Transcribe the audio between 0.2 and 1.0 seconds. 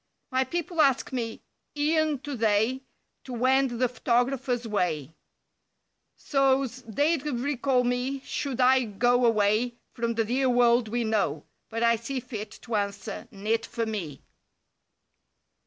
My people